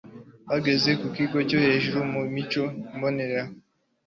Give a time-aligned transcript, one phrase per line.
[0.49, 2.63] bageze ku kigero cyo hejuru mu mico
[2.95, 3.41] mbonera